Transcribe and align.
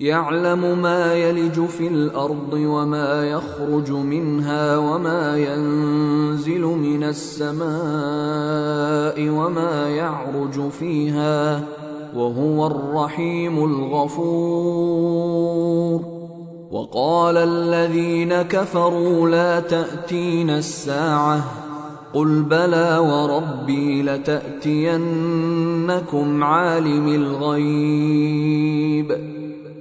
يعلم 0.00 0.82
ما 0.82 1.14
يلج 1.14 1.66
في 1.66 1.88
الأرض 1.88 2.52
وما 2.52 3.24
يخرج 3.24 3.90
منها 3.90 4.76
وما 4.76 5.36
ينزل 5.36 6.60
من 6.60 7.04
السماء 7.04 7.68
وما 9.28 9.88
يعرج 9.88 10.68
فيها 10.70 11.64
وهو 12.16 12.66
الرحيم 12.66 13.64
الغفور. 13.64 15.00
وقال 16.70 17.36
الذين 17.36 18.42
كفروا 18.42 19.28
لا 19.28 19.60
تاتين 19.60 20.50
الساعة 20.50 21.44
قل 22.14 22.42
بلى 22.42 22.98
وربي 22.98 24.02
لتأتينكم 24.02 25.04
عالم 26.44 27.08
الغيب. 27.08 28.60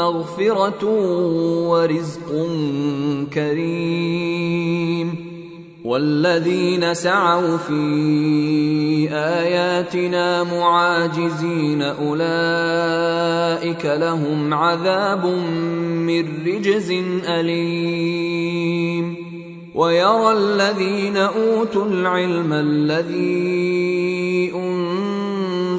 مغفرة 0.00 0.84
ورزق 1.68 2.48
كريم. 3.34 5.30
والذين 5.84 6.94
سعوا 6.94 7.56
في 7.56 9.08
آياتنا 9.12 10.44
معاجزين 10.44 11.82
أولئك 11.82 12.26
لهم 13.86 14.54
عذاب 14.54 15.26
من 16.06 16.24
رجز 16.46 16.90
أليم. 17.28 19.16
ويرى 19.74 20.32
الذين 20.32 21.16
أوتوا 21.16 21.86
العلم 21.86 22.52
الذي 22.52 24.52
أنزل 24.54 25.09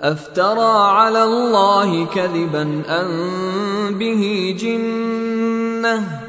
أفترى 0.00 0.90
على 0.90 1.24
الله 1.24 2.06
كذبا 2.06 2.82
ان 2.88 3.08
به 3.98 4.54
جنة؟ 4.58 6.20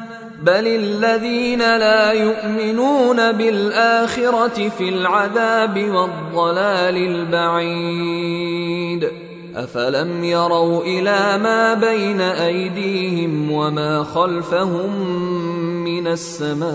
بل 0.43 0.67
الذين 0.67 1.59
لا 1.59 2.11
يؤمنون 2.11 3.31
بالآخرة 3.31 4.69
في 4.69 4.89
العذاب 4.89 5.89
والضلال 5.89 6.97
البعيد. 6.97 9.09
أفلم 9.55 10.23
يروا 10.23 10.83
إلى 10.83 11.39
ما 11.43 11.73
بين 11.73 12.21
أيديهم 12.21 13.51
وما 13.51 14.03
خلفهم 14.03 15.09
من 15.83 16.07
السماء 16.07 16.71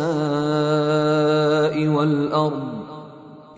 والأرض؟ 1.86 2.79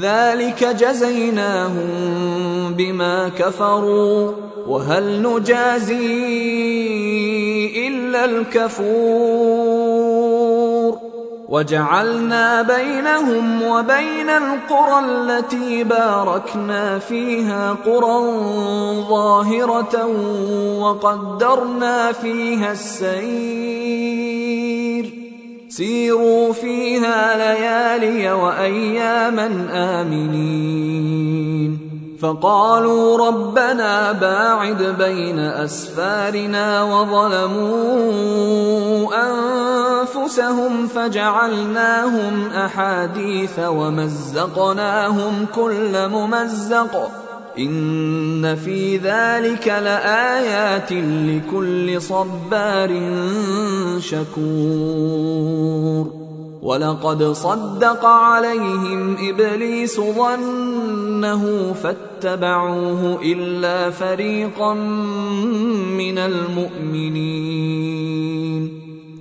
ذلك 0.00 0.64
جزيناهم 0.64 1.84
بما 2.78 3.28
كفروا 3.28 4.32
وهل 4.66 5.22
نجازي 5.22 5.98
إلا 7.88 8.24
الكفور 8.24 9.74
وجعلنا 11.48 12.62
بينهم 12.62 13.62
وبين 13.62 14.30
القرى 14.30 14.98
التي 15.04 15.84
باركنا 15.84 16.98
فيها 16.98 17.76
قرى 17.86 18.20
ظاهرة 19.08 20.06
وقدرنا 20.80 22.12
فيها 22.12 22.72
السير 22.72 23.83
سيروا 25.76 26.52
فيها 26.52 27.36
ليالي 27.36 28.32
وأياما 28.32 29.66
آمنين. 29.72 31.78
فقالوا 32.20 33.28
ربنا 33.28 34.12
باعد 34.12 34.82
بين 34.98 35.38
أسفارنا 35.38 36.82
وظلموا 36.82 38.34
أنفسهم 39.30 40.86
فجعلناهم 40.86 42.48
أحاديث 42.56 43.58
ومزقناهم 43.58 45.46
كل 45.54 46.08
ممزق. 46.08 47.23
إن 47.58 48.56
في 48.56 48.96
ذلك 48.96 49.68
لآيات 49.68 50.92
لكل 50.92 52.02
صبار 52.02 53.00
شكور. 53.98 55.44
ولقد 56.62 57.22
صدق 57.22 58.04
عليهم 58.04 59.16
إبليس 59.28 60.00
ظنه 60.00 61.74
فاتبعوه 61.82 63.18
إلا 63.22 63.90
فريقا 63.90 64.74
من 65.94 66.18
المؤمنين. 66.18 68.33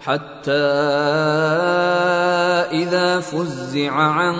حتى 0.00 0.52
إذا 2.72 3.20
فزع 3.20 3.92
عن 3.92 4.34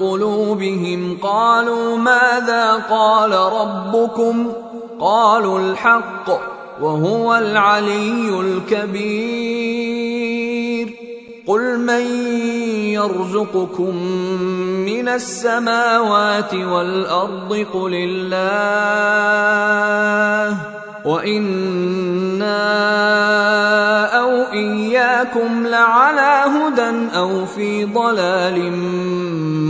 قلوبهم 0.00 1.18
قالوا 1.22 1.96
ماذا 1.96 2.72
قال 2.90 3.32
ربكم؟ 3.32 4.52
قالوا 5.00 5.58
الحق 5.60 6.30
وهو 6.80 7.34
العلي 7.34 8.40
الكبير. 8.40 9.86
قل 11.46 11.78
من 11.78 12.06
يرزقكم 12.92 13.96
من 14.86 15.08
السماوات 15.08 16.54
والأرض؟ 16.54 17.66
قل 17.74 17.94
الله. 17.94 18.36
وأنا 21.06 22.56
أو 24.18 24.52
اياكم 24.52 25.66
لعلى 25.66 26.44
هدى 26.46 27.16
أو 27.16 27.46
في 27.46 27.84
ضلال 27.84 28.72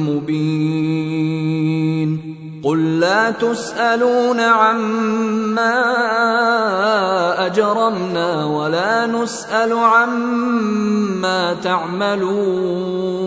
مبين 0.08 1.56
قل 2.64 3.00
لا 3.00 3.30
تسالون 3.30 4.40
عما 4.40 5.76
اجرمنا 7.46 8.44
ولا 8.44 9.06
نسال 9.06 9.72
عما 9.72 11.56
تعملون 11.62 13.26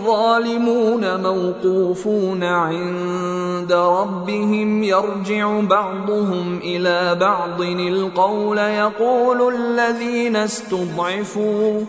الظالمون 0.11 1.21
موقوفون 1.21 2.43
عند 2.43 3.71
ربهم 3.73 4.83
يرجع 4.83 5.59
بعضهم 5.59 6.59
إلى 6.63 7.15
بعض. 7.15 7.61
القول 7.61 8.57
يقول 8.57 9.55
الذين 9.55 10.35
استضعفوا 10.35 11.81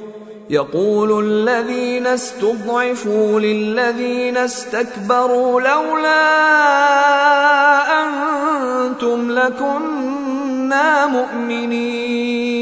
يقول 0.51 1.25
الذين 1.27 2.07
استضعفوا 2.07 3.41
للذين 3.41 4.37
استكبروا 4.37 5.61
لولا 5.61 6.23
أنتم 8.03 9.31
لكنا 9.31 11.07
مؤمنين. 11.07 12.62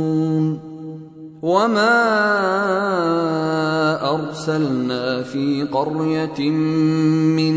وما 1.41 1.97
ارسلنا 4.13 5.23
في 5.23 5.63
قريه 5.73 6.49
من 7.37 7.55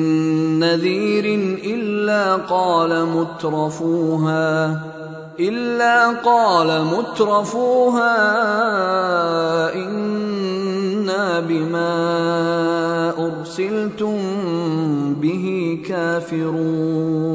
نذير 0.58 1.24
الا 1.64 2.36
قال 2.36 3.06
مترفوها 3.06 4.80
إلا 5.40 6.08
قال 6.08 6.84
مترفوها 6.84 8.14
إنا 9.74 11.40
بما 11.40 11.92
أرسلتم 13.18 14.18
به 15.20 15.78
كافرون. 15.88 17.34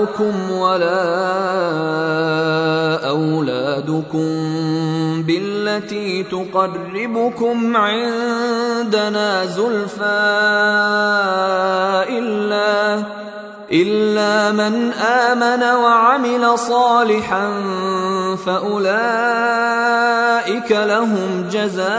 اموالكم 0.00 0.50
ولا 0.50 1.08
اولادكم 3.08 4.28
بالتي 5.22 6.22
تقربكم 6.22 7.76
عندنا 7.76 9.46
زلفى 9.46 10.04
الا 12.08 13.02
الا 13.72 14.52
من 14.52 14.92
امن 14.92 15.62
وعمل 15.62 16.58
صالحا 16.58 17.48
فاولئك 18.46 19.50
لهم 20.72 21.48
جزاء 21.52 21.90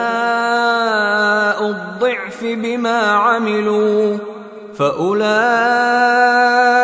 الضعف 1.69 2.43
بما 2.43 3.11
عملوا 3.11 4.17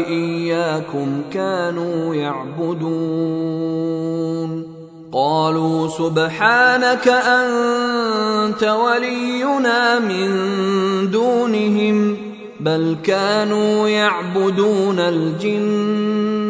إياكم 0.09 1.23
كانوا 1.33 2.15
يعبدون؟ 2.15 3.71
قالوا 5.13 5.89
سبحانك 5.89 7.09
أنت 7.09 8.63
ولينا 8.65 9.99
من 9.99 10.31
دونهم 11.11 12.17
بل 12.61 12.97
كانوا 13.05 13.89
يعبدون 13.89 14.99
الجن 14.99 16.50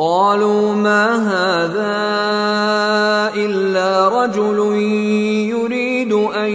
قالوا 0.00 0.72
ما 0.74 1.04
هذا 1.28 2.00
إلا 3.36 4.08
رجل 4.08 4.58
يريد 5.52 6.12
أن 6.12 6.50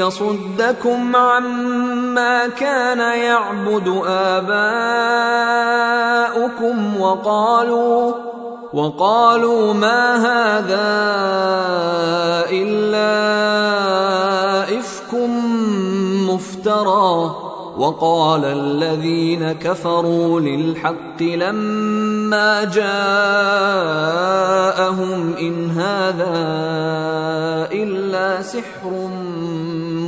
يصدكم 0.00 1.16
عما 1.16 2.48
كان 2.48 2.98
يعبد 2.98 4.02
آباؤكم 4.06 4.60
وقالوا 7.00 8.12
وقالوا 8.72 9.72
ما 9.72 10.16
هذا 10.16 10.92
إلا 12.50 13.12
إفك 14.78 15.14
مفترى 16.28 17.41
وقال 17.82 18.44
الذين 18.44 19.52
كفروا 19.52 20.40
للحق 20.40 21.22
لما 21.22 22.64
جاءهم 22.64 22.92
إن 25.40 25.70
هذا 25.70 26.34
إلا 27.72 28.42
سحر 28.42 29.10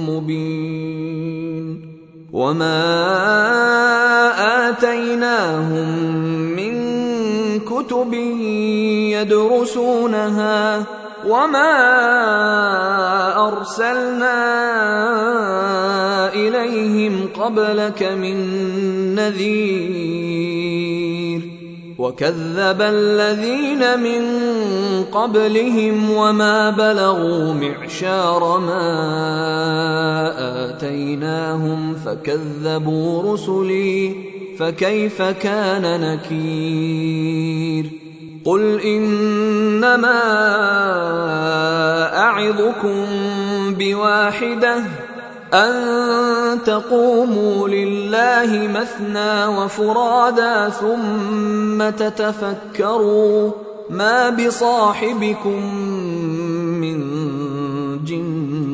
مبين 0.08 1.80
وما 2.32 2.84
آتيناهم 4.70 5.98
من 6.54 6.74
كتب 7.60 8.14
يدرسونها 9.18 10.84
وما 11.26 11.72
ارسلنا 13.48 14.44
اليهم 16.34 17.28
قبلك 17.40 18.02
من 18.02 18.36
نذير 19.14 20.74
وكذب 21.98 22.80
الذين 22.80 24.00
من 24.00 24.24
قبلهم 25.04 26.10
وما 26.10 26.70
بلغوا 26.70 27.54
معشار 27.54 28.58
ما 28.58 28.84
اتيناهم 30.70 31.94
فكذبوا 31.94 33.32
رسلي 33.32 34.14
فكيف 34.58 35.22
كان 35.22 36.00
نكير 36.00 37.90
قل 38.44 38.80
إنما 38.80 40.20
أعظكم 42.18 43.06
بواحدة 43.78 44.76
أن 45.54 45.74
تقوموا 46.66 47.68
لله 47.68 48.68
مثنى 48.68 49.46
وفرادا 49.46 50.68
ثم 50.68 51.90
تتفكروا 51.90 53.50
ما 53.90 54.30
بصاحبكم 54.30 55.74
من 56.80 56.98
جنه 58.04 58.73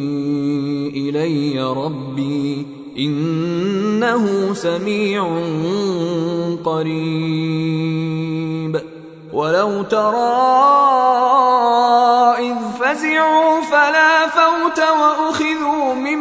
إلي 1.11 1.59
ربي 1.59 2.67
إنه 2.97 4.53
سميع 4.53 5.23
قريب. 6.65 7.61
ولو 9.33 9.81
ترى 9.81 10.31
إذ 12.39 12.55
فزعوا 12.79 13.61
فلا 13.61 14.27
فوت 14.27 14.79
وأخذوا 14.79 15.93
من 15.93 16.19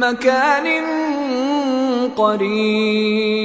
مكان 0.00 0.84
قريب. 2.16 3.40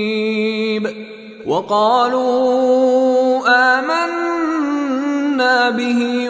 وقالوا 1.47 3.41
آمنا 3.79 5.69
به 5.69 6.29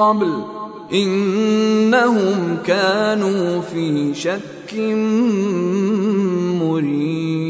قبل 0.00 0.32
إنهم 0.92 2.56
كانوا 2.66 3.60
في 3.60 4.14
شك 4.14 4.74
مريب 6.60 7.49